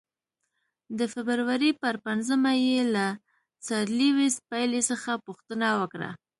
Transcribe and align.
د 0.97 0.99
فبرورۍ 1.13 1.71
پر 1.81 1.95
پنځمه 2.05 2.51
یې 2.65 2.79
له 2.95 3.07
سر 3.65 3.83
لیویس 3.99 4.35
پیلي 4.49 4.81
څخه 4.89 5.11
پوښتنه 5.25 5.67
وکړه. 5.79 6.09